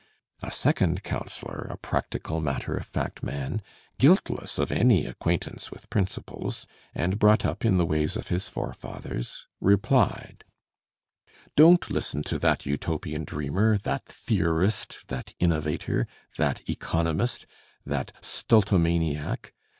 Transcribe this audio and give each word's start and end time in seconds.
A 0.41 0.51
second 0.51 1.03
counselor, 1.03 1.67
a 1.69 1.77
practical, 1.77 2.41
matter 2.41 2.75
of 2.75 2.87
fact 2.87 3.21
man, 3.21 3.61
guiltless 3.99 4.57
of 4.57 4.71
any 4.71 5.05
acquaintance 5.05 5.69
with 5.69 5.91
principles, 5.91 6.65
and 6.95 7.19
brought 7.19 7.45
up 7.45 7.63
in 7.63 7.77
the 7.77 7.85
ways 7.85 8.15
of 8.17 8.29
his 8.29 8.49
forefathers, 8.49 9.45
replied 9.59 10.43
"Don't 11.55 11.87
listen 11.91 12.23
to 12.23 12.39
that 12.39 12.65
Utopian 12.65 13.25
dreamer, 13.25 13.77
that 13.77 14.03
theorist, 14.05 15.01
that 15.09 15.35
innovator, 15.39 16.07
that 16.35 16.67
economist; 16.67 17.45
that 17.85 18.11
Stultomaniac. 18.21 19.53